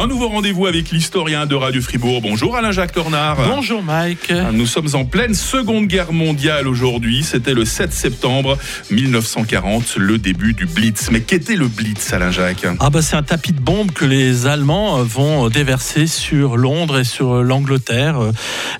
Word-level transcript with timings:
Un 0.00 0.06
nouveau 0.06 0.28
rendez-vous 0.28 0.66
avec 0.66 0.92
l'historien 0.92 1.44
de 1.44 1.54
Radio 1.54 1.82
Fribourg. 1.82 2.22
Bonjour 2.22 2.56
Alain-Jacques 2.56 2.92
Tornard. 2.92 3.36
Bonjour 3.46 3.82
Mike. 3.82 4.32
Nous 4.54 4.64
sommes 4.64 4.88
en 4.94 5.04
pleine 5.04 5.34
Seconde 5.34 5.88
Guerre 5.88 6.14
mondiale 6.14 6.66
aujourd'hui. 6.68 7.22
C'était 7.22 7.52
le 7.52 7.66
7 7.66 7.92
septembre 7.92 8.56
1940, 8.90 9.96
le 9.98 10.16
début 10.16 10.54
du 10.54 10.64
Blitz. 10.64 11.10
Mais 11.10 11.20
qu'était 11.20 11.54
le 11.54 11.68
Blitz, 11.68 12.14
Alain-Jacques 12.14 12.66
Ah 12.80 12.88
bah 12.88 13.02
c'est 13.02 13.16
un 13.16 13.22
tapis 13.22 13.52
de 13.52 13.60
bombes 13.60 13.92
que 13.92 14.06
les 14.06 14.46
Allemands 14.46 15.02
vont 15.02 15.50
déverser 15.50 16.06
sur 16.06 16.56
Londres 16.56 17.00
et 17.00 17.04
sur 17.04 17.42
l'Angleterre 17.42 18.32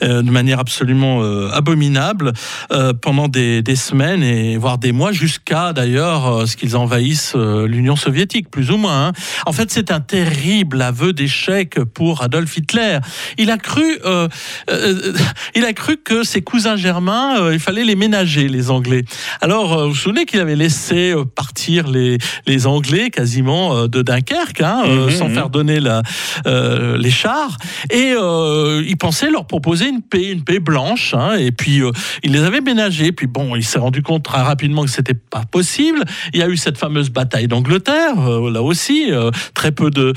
euh, 0.03 0.23
de 0.23 0.31
manière 0.31 0.59
absolument 0.59 1.23
euh, 1.23 1.51
abominable 1.51 2.33
euh, 2.73 2.95
pendant 2.95 3.29
des, 3.29 3.61
des, 3.61 3.77
semaines 3.77 4.23
et 4.23 4.57
voire 4.57 4.79
des 4.79 4.93
mois 4.93 5.13
jusqu'à 5.13 5.75
d'ailleurs 5.75 6.49
ce 6.49 6.57
qu'ils 6.57 6.79
envahissent 6.79 7.35
l'Union 7.37 7.97
soviétique 7.97 8.51
plus 8.51 8.71
ou 8.71 8.79
moins. 8.79 9.09
Hein. 9.09 9.13
En 9.45 9.53
fait 9.53 9.71
c'est 9.71 9.91
un 9.91 10.01
terrible 10.01 10.81
aveu 10.81 11.10
d'échec 11.13 11.79
pour 11.95 12.23
Adolf 12.23 12.57
Hitler. 12.57 12.99
Il 13.39 13.51
a 13.51 13.59
cru, 13.59 13.99
euh, 14.05 14.29
euh, 14.71 15.13
il 15.55 15.65
a 15.65 15.73
cru 15.73 15.97
que 15.97 16.23
ses 16.23 16.43
cousins 16.43 16.77
germains, 16.77 17.41
euh, 17.41 17.55
il 17.55 17.61
fallait 17.61 17.85
les 17.85 17.97
ménager, 17.97 18.49
les 18.49 18.71
Anglais. 18.71 19.05
Alors, 19.41 19.85
vous 19.85 19.91
vous 19.91 19.95
souvenez 19.95 20.25
qu'il 20.25 20.41
avait 20.41 20.57
laissé 20.57 21.15
partir 21.35 21.89
les, 21.89 22.19
les 22.47 22.67
Anglais 22.67 23.11
quasiment 23.11 23.87
de 23.87 24.03
Dunkerque, 24.03 24.61
hein, 24.61 24.85
mhm, 24.87 25.11
sans 25.11 25.29
mhm. 25.29 25.35
faire 25.35 25.51
donner 25.51 25.81
la, 25.81 26.03
les 26.47 27.11
chars, 27.11 27.57
et 27.91 28.13
il 28.13 28.97
pensait 28.99 29.31
leur 29.31 29.47
proposer 29.47 29.89
une 29.89 30.03
paix, 30.03 30.31
une 30.31 30.43
paix 30.43 30.61
blanche. 30.61 31.15
Hein, 31.15 31.37
et 31.39 31.53
puis, 31.53 31.83
il 32.23 32.33
les 32.33 32.43
avait 32.43 32.61
ménagés. 32.61 33.13
Puis 33.13 33.27
bon, 33.27 33.57
il 33.57 33.65
s'est 33.65 33.79
rendu 33.79 34.03
compte 34.03 34.25
très 34.25 34.43
rapidement 34.43 34.85
que 34.85 34.91
c'était 34.91 35.15
pas 35.15 35.45
possible. 35.51 36.03
Il 36.33 36.41
y 36.41 36.43
a 36.43 36.49
eu 36.49 36.57
cette 36.57 36.79
fameuse 36.79 37.11
bataille 37.11 37.49
d'Angleterre, 37.49 38.17
là 38.17 38.63
aussi, 38.63 39.11
très 39.55 39.73
peu 39.73 39.91
de 39.91 40.13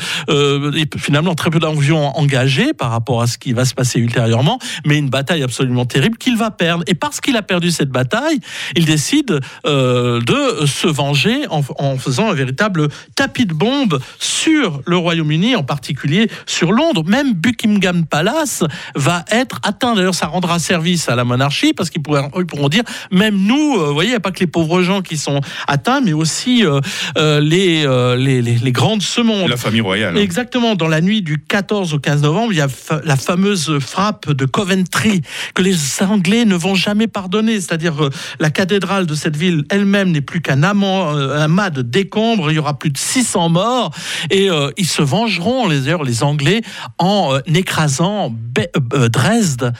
finalement 0.97 1.35
très 1.35 1.49
peu 1.49 1.59
d'avions 1.59 2.17
engagés 2.17 2.73
par 2.73 2.91
rapport 2.91 3.21
à 3.21 3.27
ce 3.27 3.37
qui 3.37 3.53
va 3.53 3.65
se 3.65 3.73
passer 3.73 3.99
ultérieurement, 3.99 4.59
mais 4.85 4.97
une 4.97 5.09
bataille 5.09 5.43
absolument 5.43 5.85
terrible 5.85 6.17
qu'il 6.17 6.37
va 6.37 6.51
perdre. 6.51 6.83
Et 6.87 6.95
parce 6.95 7.21
qu'il 7.21 7.35
a 7.37 7.41
perdu 7.41 7.71
cette 7.71 7.89
bataille, 7.89 8.39
il 8.75 8.85
décide 8.85 9.39
euh, 9.65 10.21
de 10.21 10.65
se 10.65 10.87
venger 10.87 11.47
en, 11.49 11.61
en, 11.79 11.97
faisant 11.97 12.29
un 12.29 12.33
véritable 12.33 12.89
tapis 13.15 13.45
de 13.45 13.53
bombes 13.53 13.99
sur 14.19 14.81
le 14.85 14.97
Royaume-Uni, 14.97 15.55
en 15.55 15.63
particulier 15.63 16.29
sur 16.45 16.71
Londres. 16.71 17.03
Même 17.05 17.33
Buckingham 17.33 18.05
Palace 18.05 18.63
va 18.95 19.25
être 19.31 19.59
atteint. 19.63 19.95
D'ailleurs, 19.95 20.15
ça 20.15 20.27
rendra 20.27 20.59
service 20.59 21.09
à 21.09 21.15
la 21.15 21.23
monarchie 21.23 21.73
parce 21.73 21.89
qu'ils 21.89 22.01
pourront 22.01 22.69
dire, 22.69 22.83
même 23.11 23.37
nous, 23.37 23.75
euh, 23.77 23.87
vous 23.87 23.93
voyez, 23.93 24.09
il 24.09 24.13
n'y 24.13 24.17
a 24.17 24.19
pas 24.19 24.31
que 24.31 24.39
les 24.39 24.47
pauvres 24.47 24.81
gens 24.81 25.01
qui 25.01 25.17
sont 25.17 25.41
atteints, 25.67 26.01
mais 26.01 26.13
aussi 26.13 26.65
euh, 26.65 26.79
euh 27.17 27.39
les, 27.39 27.85
euh, 27.85 28.15
les, 28.15 28.41
les, 28.41 28.55
les, 28.55 28.71
grandes 28.71 29.01
semondes. 29.01 29.49
La 29.49 29.57
famille 29.57 29.81
royale. 29.81 30.17
Exactement 30.17 30.72
dans 30.75 30.87
la 30.87 31.01
nuit 31.01 31.21
du 31.21 31.39
14 31.39 31.93
au 31.93 31.99
15 31.99 32.21
novembre, 32.21 32.53
il 32.53 32.57
y 32.57 32.61
a 32.61 32.67
la 33.03 33.15
fameuse 33.15 33.79
frappe 33.79 34.31
de 34.31 34.45
Coventry 34.45 35.21
que 35.53 35.61
les 35.61 35.75
Anglais 36.01 36.45
ne 36.45 36.55
vont 36.55 36.75
jamais 36.75 37.07
pardonner. 37.07 37.61
C'est-à-dire 37.61 37.95
que 37.95 38.09
la 38.39 38.49
cathédrale 38.49 39.05
de 39.05 39.15
cette 39.15 39.35
ville 39.35 39.65
elle-même 39.69 40.11
n'est 40.11 40.21
plus 40.21 40.41
qu'un 40.41 40.63
euh, 40.63 41.47
mât 41.47 41.69
de 41.69 41.81
décombres. 41.81 42.51
Il 42.51 42.55
y 42.55 42.59
aura 42.59 42.77
plus 42.77 42.89
de 42.89 42.97
600 42.97 43.49
morts 43.49 43.91
et 44.29 44.49
euh, 44.49 44.71
ils 44.77 44.87
se 44.87 45.01
vengeront, 45.01 45.67
les, 45.67 46.23
Anglais, 46.23 46.61
en 46.97 47.33
euh, 47.33 47.39
écrasant 47.53 48.33
Dresde 49.09 49.73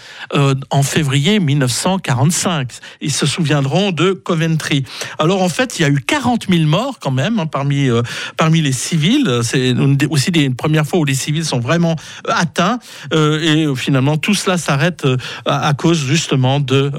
en 0.72 0.84
février 0.84 1.40
1945. 1.40 2.72
Ils 3.02 3.12
se 3.12 3.26
souviendront 3.26 3.92
de 3.92 4.14
Coventry. 4.14 4.84
Alors 5.20 5.44
en 5.44 5.50
fait, 5.50 5.78
il 5.78 5.84
y 5.84 5.86
a 5.86 5.90
eu 5.90 6.00
40 6.00 6.48
000 6.50 6.64
morts 6.64 6.98
quand 7.00 7.12
même 7.12 7.40
hein, 7.40 7.46
parmi, 7.46 7.88
parmi 8.36 8.62
les 8.62 8.72
civils. 8.72 9.42
C'est 9.44 9.76
aussi 10.10 10.32
des 10.32 10.50
premières 10.50 10.83
première 10.84 10.90
fois 10.90 11.00
où 11.00 11.06
les 11.06 11.16
civils 11.16 11.46
sont 11.46 11.60
vraiment 11.60 11.96
euh, 12.28 12.34
atteints. 12.36 12.80
Euh, 13.14 13.40
et 13.42 13.66
euh, 13.66 13.76
finalement, 13.76 14.18
tout 14.18 14.34
cela 14.34 14.58
s'arrête 14.58 15.08
à, 15.46 15.74
cause 15.74 16.06
justement 16.06 16.60
de 16.60 16.92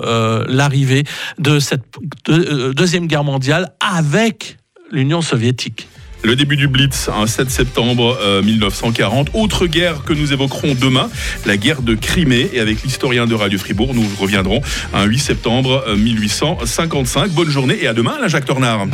l'arrivée 0.48 1.04
de 1.38 1.58
cette 1.58 1.82
deuxième 2.26 3.06
guerre 3.06 3.24
mondiale 3.24 3.72
avec 3.80 4.56
l'Union 4.90 5.22
soviétique. 5.22 5.88
Le 6.22 6.36
début 6.36 6.56
du 6.56 6.68
Blitz, 6.68 7.10
un 7.14 7.26
7 7.26 7.50
septembre 7.50 8.18
1940. 8.42 9.30
Autre 9.34 9.66
guerre 9.66 10.04
que 10.04 10.14
nous 10.14 10.32
évoquerons 10.32 10.74
demain, 10.74 11.10
la 11.44 11.56
guerre 11.56 11.82
de 11.82 11.94
Crimée. 11.94 12.48
Et 12.54 12.60
avec 12.60 12.82
l'historien 12.82 13.26
de 13.26 13.34
Radio 13.34 13.58
Fribourg, 13.58 13.94
nous 13.94 14.06
reviendrons 14.18 14.62
un 14.94 15.04
8 15.04 15.18
septembre 15.18 15.84
1855. 15.96 17.30
Bonne 17.32 17.50
journée 17.50 17.78
et 17.82 17.86
à 17.86 17.92
demain, 17.92 18.16
Jacques 18.26 18.46
Tornard. 18.46 18.86